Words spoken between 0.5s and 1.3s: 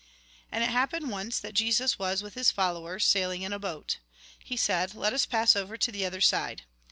And it happened